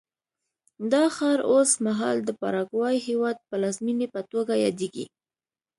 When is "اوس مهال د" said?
1.51-2.29